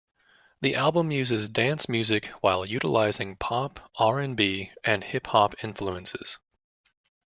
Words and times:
The 0.61 0.73
album 0.73 1.11
uses 1.11 1.47
dance 1.47 1.87
music 1.87 2.25
while 2.41 2.65
utilizing 2.65 3.35
pop, 3.35 3.91
R 3.97 4.17
and 4.17 4.35
B, 4.35 4.71
and 4.83 5.03
hip-hop 5.03 5.63
influences. 5.63 6.39